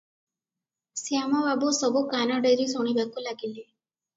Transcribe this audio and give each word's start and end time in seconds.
ଶ୍ୟାମ 1.01 1.43
ବାବୁ 1.49 1.69
ସବୁ 1.81 2.03
କାନ 2.15 2.41
ଡେରି 2.47 2.67
ଶୁଣିବାକୁ 2.75 3.27
ଲାଗିଲେ। 3.29 3.63